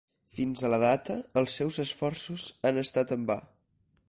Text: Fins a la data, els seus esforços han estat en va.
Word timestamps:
Fins 0.37 0.63
a 0.63 0.71
la 0.73 0.79
data, 0.83 1.17
els 1.43 1.59
seus 1.61 1.79
esforços 1.85 2.47
han 2.71 2.85
estat 2.87 3.19
en 3.19 3.31
va. 3.33 3.39